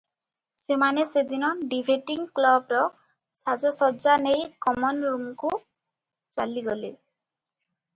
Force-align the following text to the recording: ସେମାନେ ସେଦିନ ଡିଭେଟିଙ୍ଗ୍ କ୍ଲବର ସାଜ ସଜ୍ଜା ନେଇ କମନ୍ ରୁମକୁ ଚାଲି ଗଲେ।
ସେମାନେ 0.59 1.03
ସେଦିନ 1.09 1.51
ଡିଭେଟିଙ୍ଗ୍ 1.73 2.25
କ୍ଲବର 2.41 2.81
ସାଜ 3.43 3.75
ସଜ୍ଜା 3.83 4.19
ନେଇ 4.27 4.51
କମନ୍ 4.69 5.07
ରୁମକୁ 5.11 5.57
ଚାଲି 6.37 6.69
ଗଲେ। 6.73 6.95